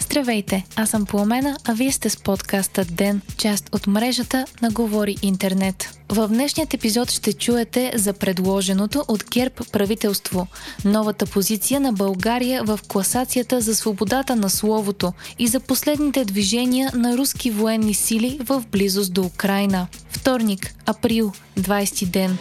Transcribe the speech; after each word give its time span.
Здравейте, 0.00 0.64
аз 0.76 0.90
съм 0.90 1.06
Пламена, 1.06 1.56
а 1.64 1.74
вие 1.74 1.92
сте 1.92 2.10
с 2.10 2.16
подкаста 2.16 2.84
Ден, 2.84 3.20
част 3.36 3.68
от 3.74 3.86
мрежата 3.86 4.44
на 4.62 4.70
Говори 4.70 5.16
Интернет. 5.22 5.98
В 6.08 6.28
днешният 6.28 6.74
епизод 6.74 7.10
ще 7.10 7.32
чуете 7.32 7.92
за 7.94 8.12
предложеното 8.12 9.04
от 9.08 9.24
ГЕРБ 9.30 9.54
правителство, 9.72 10.46
новата 10.84 11.26
позиция 11.26 11.80
на 11.80 11.92
България 11.92 12.64
в 12.64 12.80
класацията 12.88 13.60
за 13.60 13.74
свободата 13.74 14.36
на 14.36 14.50
словото 14.50 15.12
и 15.38 15.46
за 15.46 15.60
последните 15.60 16.24
движения 16.24 16.90
на 16.94 17.16
руски 17.16 17.50
военни 17.50 17.94
сили 17.94 18.38
в 18.44 18.64
близост 18.72 19.12
до 19.12 19.22
Украина. 19.22 19.86
Вторник, 20.10 20.74
април, 20.86 21.32
20 21.58 22.06
ден. 22.06 22.38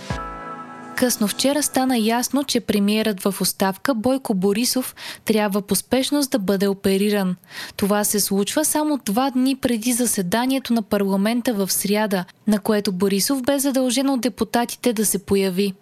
Късно 0.95 1.27
вчера 1.27 1.63
стана 1.63 1.97
ясно, 1.97 2.43
че 2.43 2.59
премиерът 2.59 3.21
в 3.21 3.41
оставка 3.41 3.95
Бойко 3.95 4.33
Борисов 4.33 4.95
трябва 5.25 5.61
по 5.61 5.75
спешност 5.75 6.31
да 6.31 6.39
бъде 6.39 6.67
опериран. 6.67 7.35
Това 7.75 8.03
се 8.03 8.19
случва 8.19 8.65
само 8.65 8.99
два 9.05 9.31
дни 9.31 9.55
преди 9.55 9.93
заседанието 9.93 10.73
на 10.73 10.81
парламента 10.81 11.53
в 11.53 11.71
сряда, 11.71 12.25
на 12.47 12.59
което 12.59 12.91
Борисов 12.91 13.41
бе 13.41 13.59
задължен 13.59 14.09
от 14.09 14.21
депутатите 14.21 14.93
да 14.93 15.05
се 15.05 15.25
появи. 15.25 15.73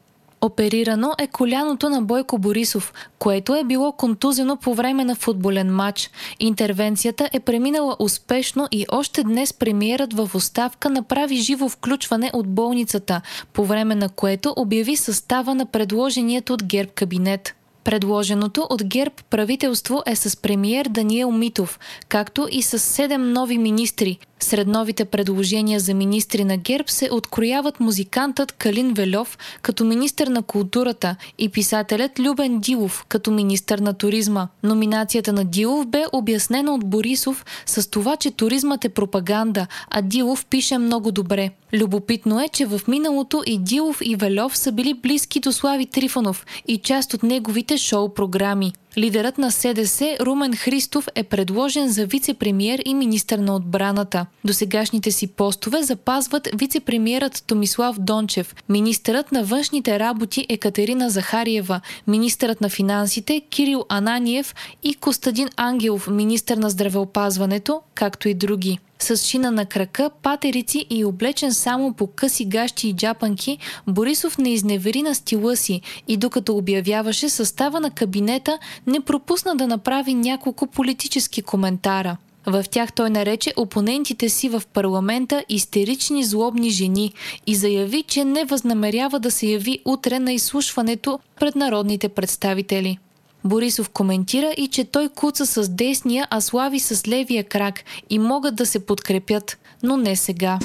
Оперирано 0.44 1.14
е 1.18 1.28
коляното 1.28 1.90
на 1.90 2.02
Бойко 2.02 2.38
Борисов, 2.38 2.94
което 3.20 3.56
е 3.56 3.64
било 3.64 3.92
контузено 3.92 4.58
по 4.58 4.74
време 4.74 5.06
на 5.06 5.16
футболен 5.16 5.76
матч. 5.76 6.10
Интервенцията 6.40 7.30
е 7.34 7.40
преминала 7.40 7.96
успешно 8.00 8.68
и 8.72 8.86
още 8.92 9.24
днес 9.24 9.54
премиерът 9.54 10.14
в 10.14 10.30
оставка 10.34 10.90
направи 10.90 11.36
живо 11.36 11.70
включване 11.70 12.32
от 12.34 12.48
болницата, 12.48 13.22
по 13.54 13.66
време 13.66 13.96
на 13.96 14.10
което 14.10 14.54
обяви 14.58 14.96
състава 14.96 15.56
на 15.56 15.66
предложеният 15.66 16.50
от 16.50 16.64
ГЕРБ 16.64 16.92
кабинет. 16.96 17.56
Предложеното 17.84 18.68
от 18.70 18.84
ГЕРБ 18.84 19.16
правителство 19.30 20.04
е 20.06 20.16
с 20.16 20.38
премиер 20.38 20.86
Даниел 20.90 21.32
Митов, 21.32 21.80
както 22.10 22.48
и 22.52 22.62
с 22.62 22.80
седем 22.80 23.34
нови 23.34 23.58
министри– 23.58 24.18
сред 24.44 24.68
новите 24.68 25.06
предложения 25.06 25.80
за 25.80 25.94
министри 25.94 26.44
на 26.44 26.58
ГЕРБ 26.58 26.84
се 26.88 27.10
открояват 27.12 27.80
музикантът 27.80 28.52
Калин 28.52 28.94
Велев 28.94 29.38
като 29.62 29.86
министър 29.86 30.28
на 30.28 30.44
културата 30.44 31.16
и 31.38 31.50
писателят 31.50 32.20
Любен 32.20 32.60
Дилов 32.60 33.06
като 33.10 33.32
министър 33.32 33.80
на 33.80 33.94
туризма. 33.94 34.48
Номинацията 34.64 35.34
на 35.34 35.46
Дилов 35.46 35.88
бе 35.88 36.06
обяснена 36.14 36.74
от 36.74 36.86
Борисов 36.86 37.46
с 37.66 37.90
това, 37.90 38.16
че 38.16 38.32
туризмът 38.32 38.86
е 38.86 38.90
пропаганда, 38.90 39.68
а 39.90 40.02
Дилов 40.02 40.46
пише 40.46 40.78
много 40.78 41.12
добре. 41.12 41.50
Любопитно 41.74 42.42
е, 42.42 42.50
че 42.50 42.66
в 42.66 42.82
миналото 42.88 43.44
и 43.46 43.58
Дилов 43.58 44.02
и 44.04 44.16
Велев 44.16 44.58
са 44.58 44.72
били 44.72 44.94
близки 44.94 45.40
до 45.40 45.52
Слави 45.52 45.86
Трифонов 45.86 46.46
и 46.68 46.78
част 46.78 47.14
от 47.14 47.24
неговите 47.24 47.78
шоу-програми. 47.78 48.74
Лидерът 48.98 49.38
на 49.38 49.52
СДС 49.52 50.18
Румен 50.22 50.56
Христов 50.56 51.08
е 51.16 51.24
предложен 51.24 51.90
за 51.90 52.08
вице-премьер 52.08 52.82
и 52.86 52.94
министър 52.94 53.40
на 53.40 53.56
отбраната. 53.56 54.26
До 54.46 54.54
сегашните 54.54 55.12
си 55.12 55.28
постове 55.28 55.84
запазват 55.84 56.48
вице-премьерът 56.56 57.44
Томислав 57.48 58.00
Дончев, 58.00 58.56
министърът 58.70 59.32
на 59.32 59.44
външните 59.44 60.00
работи 60.00 60.46
Екатерина 60.50 61.10
Захариева, 61.10 61.82
министърът 62.08 62.62
на 62.62 62.70
финансите 62.70 63.42
Кирил 63.50 63.86
Ананиев 63.90 64.56
и 64.84 64.94
Костадин 64.94 65.50
Ангелов, 65.58 66.08
министър 66.08 66.58
на 66.58 66.70
здравеопазването, 66.70 67.82
както 67.96 68.30
и 68.30 68.34
други 68.34 68.80
с 69.04 69.18
шина 69.18 69.52
на 69.52 69.66
крака, 69.66 70.10
патерици 70.22 70.86
и 70.90 71.06
облечен 71.06 71.54
само 71.54 71.94
по 71.94 72.08
къси 72.08 72.46
гащи 72.46 72.90
и 72.90 72.94
джапанки, 72.94 73.58
Борисов 73.88 74.38
не 74.38 74.54
изневери 74.54 75.02
на 75.02 75.16
стила 75.16 75.56
си 75.56 75.82
и 76.08 76.18
докато 76.18 76.58
обявяваше 76.58 77.30
състава 77.30 77.80
на 77.80 77.90
кабинета, 77.90 78.60
не 78.88 79.00
пропусна 79.00 79.56
да 79.56 79.68
направи 79.68 80.14
няколко 80.14 80.68
политически 80.68 81.42
коментара. 81.42 82.18
В 82.46 82.66
тях 82.72 82.94
той 82.94 83.10
нарече 83.10 83.54
опонентите 83.58 84.30
си 84.30 84.50
в 84.50 84.64
парламента 84.74 85.44
истерични 85.50 86.24
злобни 86.24 86.70
жени 86.70 87.14
и 87.48 87.56
заяви, 87.56 88.04
че 88.04 88.26
не 88.26 88.46
възнамерява 88.46 89.20
да 89.20 89.32
се 89.32 89.48
яви 89.48 89.80
утре 89.86 90.20
на 90.20 90.34
изслушването 90.34 91.20
пред 91.40 91.56
народните 91.56 92.10
представители. 92.10 92.98
Борисов 93.44 93.90
коментира 93.90 94.54
и 94.58 94.68
че 94.68 94.84
той 94.84 95.10
куца 95.10 95.46
с 95.46 95.70
десния, 95.70 96.28
а 96.30 96.42
слави 96.42 96.80
с 96.80 97.08
левия 97.08 97.44
крак 97.44 97.84
и 98.10 98.20
могат 98.20 98.56
да 98.56 98.66
се 98.66 98.86
подкрепят, 98.86 99.58
но 99.84 99.98
не 99.98 100.16
сега. 100.16 100.60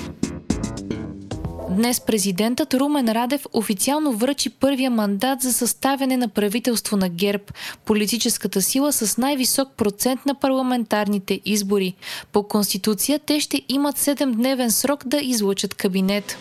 Днес 1.71 2.01
президентът 2.01 2.75
Румен 2.75 3.09
Радев 3.09 3.47
официално 3.53 4.13
връчи 4.13 4.51
първия 4.51 4.91
мандат 4.91 5.41
за 5.41 5.53
съставяне 5.53 6.17
на 6.17 6.29
правителство 6.29 6.97
на 6.97 7.09
ГЕРБ, 7.09 7.45
политическата 7.85 8.63
сила 8.63 8.93
с 8.93 9.19
най-висок 9.19 9.69
процент 9.77 10.27
на 10.27 10.35
парламентарните 10.35 11.41
избори. 11.45 11.95
По 12.33 12.43
Конституция 12.43 13.19
те 13.19 13.41
ще 13.41 13.63
имат 13.69 13.99
7-дневен 13.99 14.69
срок 14.69 15.07
да 15.07 15.21
излучат 15.21 15.75
кабинет. 15.75 16.37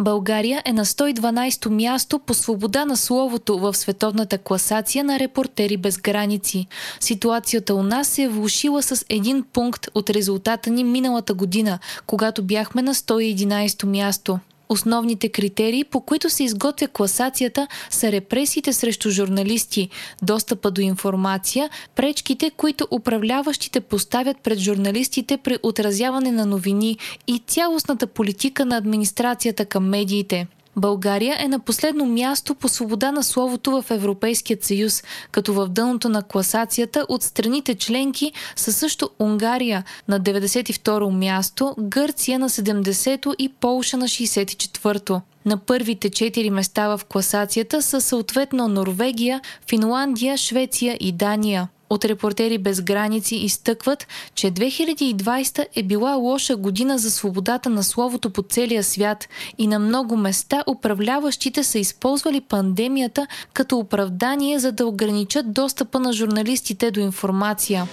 България 0.00 0.62
е 0.64 0.72
на 0.72 0.84
112-то 0.84 1.70
място 1.70 2.18
по 2.18 2.34
свобода 2.34 2.84
на 2.84 2.96
словото 2.96 3.58
в 3.58 3.74
световната 3.74 4.38
класация 4.38 5.04
на 5.04 5.18
репортери 5.18 5.76
без 5.76 5.98
граници. 5.98 6.66
Ситуацията 7.00 7.74
у 7.74 7.82
нас 7.82 8.08
се 8.08 8.22
е 8.22 8.28
влушила 8.28 8.82
с 8.82 9.04
един 9.08 9.44
пункт 9.52 9.88
от 9.94 10.10
резултата 10.10 10.70
ни 10.70 10.84
миналата 10.84 11.34
година, 11.34 11.78
когато 12.06 12.42
бяхме 12.42 12.82
на 12.82 12.94
111-то 12.94 13.86
място. 13.86 14.38
Основните 14.70 15.28
критерии, 15.28 15.84
по 15.84 16.00
които 16.00 16.30
се 16.30 16.44
изготвя 16.44 16.88
класацията, 16.88 17.66
са 17.90 18.12
репресиите 18.12 18.72
срещу 18.72 19.10
журналисти, 19.10 19.88
достъпа 20.22 20.70
до 20.70 20.80
информация, 20.80 21.70
пречките, 21.96 22.50
които 22.50 22.88
управляващите 22.90 23.80
поставят 23.80 24.36
пред 24.42 24.58
журналистите 24.58 25.36
при 25.36 25.58
отразяване 25.62 26.32
на 26.32 26.46
новини 26.46 26.98
и 27.26 27.42
цялостната 27.46 28.06
политика 28.06 28.64
на 28.64 28.76
администрацията 28.76 29.64
към 29.64 29.88
медиите. 29.88 30.46
България 30.76 31.36
е 31.38 31.48
на 31.48 31.58
последно 31.58 32.06
място 32.06 32.54
по 32.54 32.68
свобода 32.68 33.12
на 33.12 33.22
словото 33.22 33.82
в 33.82 33.90
Европейският 33.90 34.64
съюз, 34.64 35.02
като 35.30 35.54
в 35.54 35.68
дъното 35.68 36.08
на 36.08 36.22
класацията 36.22 37.06
от 37.08 37.22
страните 37.22 37.74
членки 37.74 38.32
са 38.56 38.72
също 38.72 39.10
Унгария 39.18 39.84
на 40.08 40.20
92-ро 40.20 41.10
място, 41.10 41.74
Гърция 41.78 42.38
на 42.38 42.48
70-то 42.48 43.34
и 43.38 43.48
Полша 43.48 43.96
на 43.96 44.08
64-то. 44.08 45.20
На 45.46 45.56
първите 45.56 46.10
четири 46.10 46.50
места 46.50 46.96
в 46.96 47.04
класацията 47.04 47.82
са 47.82 48.00
съответно 48.00 48.68
Норвегия, 48.68 49.40
Финландия, 49.68 50.36
Швеция 50.36 50.96
и 51.00 51.12
Дания 51.12 51.68
от 51.90 52.04
Репортери 52.04 52.58
без 52.58 52.80
граници 52.80 53.36
изтъкват, 53.36 54.06
че 54.34 54.52
2020 54.52 55.66
е 55.76 55.82
била 55.82 56.14
лоша 56.14 56.56
година 56.56 56.98
за 56.98 57.10
свободата 57.10 57.70
на 57.70 57.82
словото 57.82 58.30
по 58.30 58.42
целия 58.42 58.84
свят 58.84 59.28
и 59.58 59.66
на 59.66 59.78
много 59.78 60.16
места 60.16 60.64
управляващите 60.66 61.64
са 61.64 61.78
използвали 61.78 62.40
пандемията 62.40 63.26
като 63.52 63.78
оправдание 63.78 64.58
за 64.58 64.72
да 64.72 64.86
ограничат 64.86 65.52
достъпа 65.52 66.00
на 66.00 66.12
журналистите 66.12 66.90
до 66.90 67.00
информация. 67.00 67.86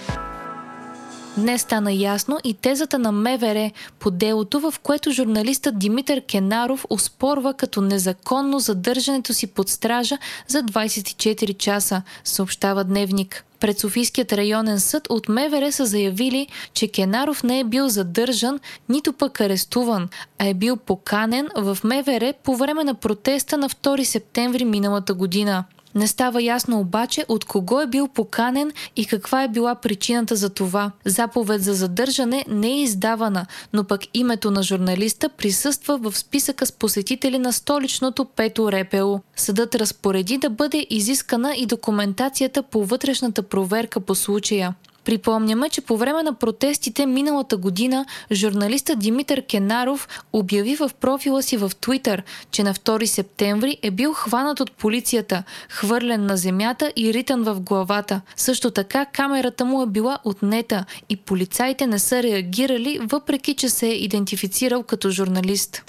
Днес 1.38 1.62
стана 1.62 1.92
ясно 1.92 2.38
и 2.44 2.54
тезата 2.54 2.98
на 2.98 3.12
МВР 3.12 3.70
по 3.98 4.10
делото, 4.10 4.60
в 4.60 4.74
което 4.82 5.10
журналистът 5.10 5.78
Димитър 5.78 6.20
Кенаров 6.20 6.86
успорва 6.90 7.54
като 7.54 7.80
незаконно 7.80 8.58
задържането 8.58 9.34
си 9.34 9.46
под 9.46 9.68
стража 9.68 10.18
за 10.46 10.62
24 10.62 11.56
часа, 11.56 12.02
съобщава 12.24 12.84
Дневник. 12.84 13.44
Пред 13.60 13.78
Софийският 13.78 14.32
районен 14.32 14.80
съд 14.80 15.06
от 15.10 15.28
МВР 15.28 15.72
са 15.72 15.86
заявили, 15.86 16.46
че 16.74 16.88
Кенаров 16.88 17.42
не 17.42 17.60
е 17.60 17.64
бил 17.64 17.88
задържан, 17.88 18.60
нито 18.88 19.12
пък 19.12 19.40
арестуван, 19.40 20.08
а 20.38 20.46
е 20.46 20.54
бил 20.54 20.76
поканен 20.76 21.48
в 21.56 21.78
МВР 21.84 22.34
по 22.44 22.56
време 22.56 22.84
на 22.84 22.94
протеста 22.94 23.58
на 23.58 23.68
2 23.68 24.04
септември 24.04 24.64
миналата 24.64 25.14
година. 25.14 25.64
Не 25.94 26.06
става 26.06 26.42
ясно 26.42 26.80
обаче 26.80 27.24
от 27.28 27.44
кого 27.44 27.80
е 27.80 27.86
бил 27.86 28.08
поканен 28.08 28.72
и 28.96 29.06
каква 29.06 29.42
е 29.42 29.48
била 29.48 29.74
причината 29.74 30.36
за 30.36 30.50
това. 30.50 30.90
Заповед 31.04 31.62
за 31.62 31.74
задържане 31.74 32.44
не 32.48 32.68
е 32.68 32.82
издавана, 32.82 33.46
но 33.72 33.84
пък 33.84 34.00
името 34.14 34.50
на 34.50 34.62
журналиста 34.62 35.28
присъства 35.28 35.98
в 35.98 36.18
списъка 36.18 36.66
с 36.66 36.72
посетители 36.72 37.38
на 37.38 37.52
столичното 37.52 38.24
пето 38.24 38.72
РПО. 38.72 39.20
Съдът 39.36 39.74
разпореди 39.74 40.38
да 40.38 40.50
бъде 40.50 40.86
изискана 40.90 41.54
и 41.56 41.66
документацията 41.66 42.62
по 42.62 42.84
вътрешната 42.84 43.42
проверка 43.42 44.00
по 44.00 44.14
случая. 44.14 44.74
Припомняме, 45.08 45.68
че 45.68 45.80
по 45.80 45.96
време 45.96 46.22
на 46.22 46.34
протестите 46.34 47.06
миналата 47.06 47.56
година 47.56 48.06
журналистът 48.32 48.98
Димитър 48.98 49.42
Кенаров 49.42 50.08
обяви 50.32 50.76
в 50.76 50.90
профила 51.00 51.42
си 51.42 51.56
в 51.56 51.70
Твитър, 51.80 52.22
че 52.50 52.62
на 52.62 52.74
2 52.74 53.04
септември 53.04 53.78
е 53.82 53.90
бил 53.90 54.12
хванат 54.12 54.60
от 54.60 54.72
полицията, 54.72 55.42
хвърлен 55.68 56.26
на 56.26 56.36
земята 56.36 56.92
и 56.96 57.14
ритан 57.14 57.42
в 57.42 57.60
главата. 57.60 58.20
Също 58.36 58.70
така 58.70 59.06
камерата 59.06 59.64
му 59.64 59.82
е 59.82 59.86
била 59.86 60.18
отнета 60.24 60.84
и 61.08 61.16
полицаите 61.16 61.86
не 61.86 61.98
са 61.98 62.22
реагирали, 62.22 63.00
въпреки 63.02 63.54
че 63.54 63.68
се 63.68 63.86
е 63.86 63.94
идентифицирал 63.94 64.82
като 64.82 65.10
журналист. 65.10 65.82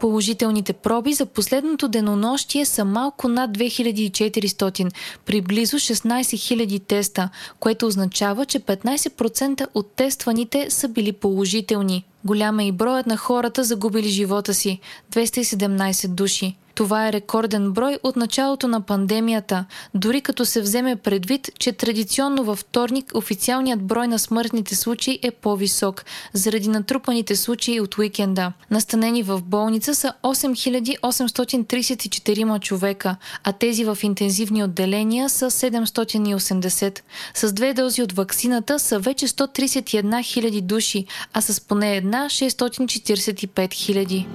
Положителните 0.00 0.72
проби 0.72 1.12
за 1.12 1.26
последното 1.26 1.88
денонощие 1.88 2.64
са 2.64 2.84
малко 2.84 3.28
над 3.28 3.50
2400 3.50 4.90
при 5.26 5.40
близо 5.40 5.76
16 5.76 6.20
000 6.20 6.82
теста, 6.86 7.28
което 7.58 7.86
означава, 7.86 8.46
че 8.46 8.60
15% 8.60 9.66
от 9.74 9.92
тестваните 9.96 10.70
са 10.70 10.88
били 10.88 11.12
положителни. 11.12 12.04
Голям 12.24 12.58
е 12.58 12.66
и 12.66 12.72
броят 12.72 13.06
на 13.06 13.16
хората 13.16 13.64
загубили 13.64 14.08
живота 14.08 14.54
си– 14.54 14.80
217 15.12 16.08
души. 16.08 16.56
Това 16.74 17.08
е 17.08 17.12
рекорден 17.12 17.72
брой 17.72 17.98
от 18.02 18.16
началото 18.16 18.68
на 18.68 18.80
пандемията, 18.80 19.64
дори 19.94 20.20
като 20.20 20.44
се 20.44 20.60
вземе 20.60 20.96
предвид, 20.96 21.50
че 21.58 21.72
традиционно 21.72 22.44
във 22.44 22.58
вторник 22.58 23.12
официалният 23.14 23.82
брой 23.82 24.08
на 24.08 24.18
смъртните 24.18 24.76
случаи 24.76 25.18
е 25.22 25.30
по-висок, 25.30 26.04
заради 26.32 26.68
натрупаните 26.68 27.36
случаи 27.36 27.80
от 27.80 27.98
уикенда. 27.98 28.52
Настанени 28.70 29.22
в 29.22 29.42
болница 29.42 29.94
са 29.94 30.12
8834 30.22 32.60
човека, 32.60 33.16
а 33.44 33.52
тези 33.52 33.84
в 33.84 33.98
интензивни 34.02 34.64
отделения 34.64 35.28
са 35.28 35.50
780. 35.50 37.00
С 37.34 37.52
две 37.52 37.74
дози 37.74 38.02
от 38.02 38.12
ваксината 38.12 38.78
са 38.78 38.98
вече 38.98 39.28
131 39.28 40.02
000 40.02 40.60
души, 40.60 41.06
а 41.32 41.40
с 41.40 41.60
поне 41.60 41.96
една 41.96 42.26
645 42.26 43.68
000 43.68 44.26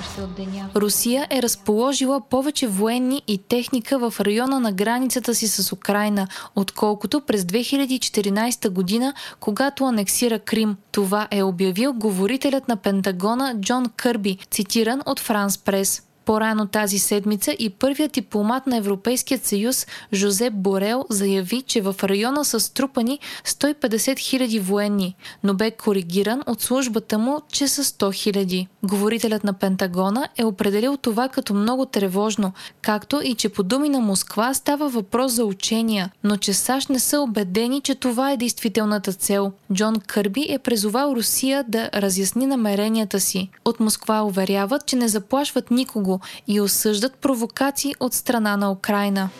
още 0.00 0.22
от 0.22 0.34
деня. 0.34 0.68
Русия 0.76 1.26
е 1.30 1.42
разположила 1.42 2.20
повече 2.20 2.66
военни 2.66 3.22
и 3.28 3.38
техника 3.38 4.10
в 4.10 4.20
района 4.20 4.60
на 4.60 4.72
границата 4.72 5.34
си 5.34 5.48
с 5.48 5.72
Украина, 5.72 6.28
отколкото 6.56 7.20
през 7.20 7.42
2014 7.42 8.68
година, 8.68 9.14
когато 9.40 9.84
анексира 9.84 10.38
Крим. 10.38 10.76
Това 10.92 11.28
е 11.30 11.42
обявил 11.42 11.92
говорителят 11.92 12.68
на 12.68 12.76
Пентагона 12.76 13.60
Джон 13.60 13.86
Кърби, 13.96 14.38
цитиран 14.50 15.02
от 15.06 15.20
Франс 15.20 15.58
Прес. 15.58 16.02
По-рано 16.24 16.66
тази 16.66 16.98
седмица 16.98 17.52
и 17.58 17.70
първият 17.70 18.12
дипломат 18.12 18.66
на 18.66 18.76
Европейският 18.76 19.44
съюз 19.44 19.86
Жозеп 20.14 20.54
Борел 20.54 21.04
заяви, 21.10 21.62
че 21.62 21.80
в 21.80 21.96
района 22.02 22.44
са 22.44 22.60
струпани 22.60 23.18
150 23.46 23.74
000 23.80 24.60
военни, 24.60 25.16
но 25.44 25.54
бе 25.54 25.70
коригиран 25.70 26.42
от 26.46 26.60
службата 26.60 27.18
му, 27.18 27.40
че 27.52 27.68
са 27.68 27.84
100 27.84 28.32
000. 28.34 28.66
Говорителят 28.82 29.44
на 29.44 29.52
Пентагона 29.52 30.28
е 30.36 30.44
определил 30.44 30.96
това 30.96 31.28
като 31.28 31.54
много 31.54 31.86
тревожно, 31.86 32.52
както 32.82 33.20
и 33.24 33.34
че 33.34 33.48
по 33.48 33.62
думи 33.62 33.88
на 33.88 34.00
Москва 34.00 34.54
става 34.54 34.88
въпрос 34.88 35.32
за 35.32 35.44
учения, 35.44 36.10
но 36.24 36.36
че 36.36 36.52
САЩ 36.52 36.90
не 36.90 36.98
са 36.98 37.20
убедени, 37.20 37.80
че 37.80 37.94
това 37.94 38.32
е 38.32 38.36
действителната 38.36 39.12
цел. 39.12 39.52
Джон 39.72 39.96
Кърби 40.06 40.46
е 40.48 40.58
презовал 40.58 41.12
Русия 41.16 41.64
да 41.68 41.90
разясни 41.94 42.46
намеренията 42.46 43.20
си. 43.20 43.48
От 43.64 43.80
Москва 43.80 44.22
уверяват, 44.22 44.86
че 44.86 44.96
не 44.96 45.08
заплашват 45.08 45.70
никого, 45.70 46.09
и 46.46 46.60
осъждат 46.60 47.14
провокации 47.14 47.94
от 48.00 48.14
страна 48.14 48.56
на 48.56 48.70
Украина. 48.70 49.30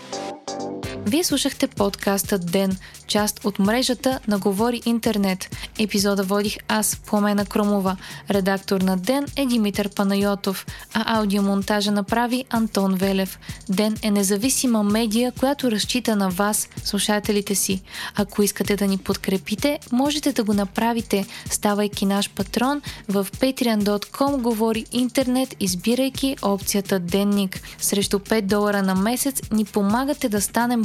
Вие 1.07 1.25
слушахте 1.25 1.67
подкаста 1.67 2.39
Ден, 2.39 2.77
част 3.07 3.45
от 3.45 3.59
мрежата 3.59 4.21
на 4.29 4.39
Говори 4.39 4.83
Интернет. 4.85 5.57
Епизода 5.79 6.23
водих 6.23 6.57
аз, 6.69 6.97
Пламена 7.07 7.45
Кромова. 7.45 7.97
Редактор 8.31 8.81
на 8.81 8.97
Ден 8.97 9.27
е 9.37 9.47
Димитър 9.47 9.89
Панайотов, 9.89 10.67
а 10.95 11.19
аудиомонтажа 11.19 11.93
направи 11.93 12.45
Антон 12.51 12.95
Велев. 12.95 13.39
Ден 13.69 13.97
е 14.03 14.11
независима 14.11 14.83
медия, 14.83 15.33
която 15.33 15.71
разчита 15.71 16.17
на 16.17 16.31
вас, 16.31 16.69
слушателите 16.85 17.55
си. 17.55 17.83
Ако 18.17 18.43
искате 18.43 18.77
да 18.77 18.87
ни 18.87 18.99
подкрепите, 18.99 19.79
можете 19.93 20.33
да 20.33 20.45
го 20.45 20.55
направите, 20.55 21.27
ставайки 21.51 22.07
наш 22.07 22.31
патрон 22.31 22.83
в 23.09 23.27
patreon.com 23.31 24.41
Говори 24.41 24.85
Интернет, 24.93 25.57
избирайки 25.61 26.37
опцията 26.43 26.99
Денник. 26.99 27.61
Срещу 27.79 28.19
5 28.19 28.41
долара 28.41 28.83
на 28.83 28.95
месец 28.95 29.43
ни 29.53 29.65
помагате 29.65 30.29
да 30.29 30.41
станем 30.41 30.85